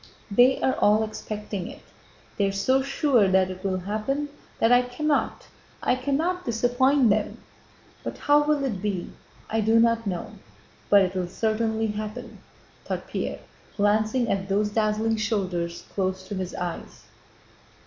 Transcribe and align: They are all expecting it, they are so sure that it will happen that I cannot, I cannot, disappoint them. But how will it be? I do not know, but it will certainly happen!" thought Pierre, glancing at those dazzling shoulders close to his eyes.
They 0.31 0.59
are 0.61 0.73
all 0.77 1.03
expecting 1.03 1.67
it, 1.67 1.83
they 2.35 2.47
are 2.47 2.51
so 2.51 2.81
sure 2.81 3.27
that 3.27 3.51
it 3.51 3.63
will 3.63 3.77
happen 3.81 4.29
that 4.57 4.71
I 4.71 4.81
cannot, 4.81 5.45
I 5.83 5.93
cannot, 5.95 6.43
disappoint 6.43 7.11
them. 7.11 7.37
But 8.03 8.17
how 8.17 8.41
will 8.41 8.63
it 8.63 8.81
be? 8.81 9.11
I 9.47 9.61
do 9.61 9.79
not 9.79 10.07
know, 10.07 10.31
but 10.89 11.03
it 11.03 11.13
will 11.13 11.27
certainly 11.27 11.85
happen!" 11.85 12.39
thought 12.83 13.07
Pierre, 13.07 13.41
glancing 13.77 14.27
at 14.31 14.49
those 14.49 14.71
dazzling 14.71 15.17
shoulders 15.17 15.85
close 15.93 16.27
to 16.29 16.33
his 16.33 16.55
eyes. 16.55 17.03